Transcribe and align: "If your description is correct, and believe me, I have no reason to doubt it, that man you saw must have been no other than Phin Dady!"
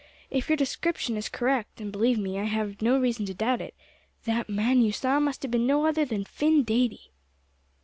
"If 0.31 0.49
your 0.49 0.55
description 0.57 1.15
is 1.15 1.29
correct, 1.29 1.79
and 1.79 1.91
believe 1.91 2.17
me, 2.17 2.39
I 2.39 2.45
have 2.45 2.81
no 2.81 2.99
reason 2.99 3.27
to 3.27 3.35
doubt 3.35 3.61
it, 3.61 3.75
that 4.25 4.49
man 4.49 4.81
you 4.81 4.91
saw 4.91 5.19
must 5.19 5.43
have 5.43 5.51
been 5.51 5.67
no 5.67 5.85
other 5.85 6.05
than 6.05 6.25
Phin 6.25 6.65
Dady!" 6.65 7.09